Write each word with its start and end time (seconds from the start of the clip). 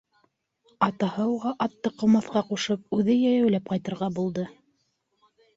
Атаһы 0.85 1.25
уға 1.33 1.51
атты 1.67 1.91
ҡыумаҫҡа 1.99 2.43
ҡушып, 2.49 2.89
үҙе 3.01 3.19
йәйәүләп 3.19 3.71
ҡайтырға 3.75 4.11
булды. 4.17 4.51